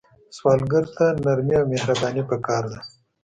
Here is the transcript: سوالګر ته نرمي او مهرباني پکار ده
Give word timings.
سوالګر 0.35 0.85
ته 0.95 1.05
نرمي 1.23 1.53
او 1.59 1.65
مهرباني 1.71 2.23
پکار 2.29 2.63
ده 2.71 2.79